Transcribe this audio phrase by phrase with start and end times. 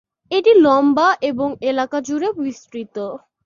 [0.31, 2.95] এটি লম্বা এবং এলাকা জুড়ে বিস্তৃত।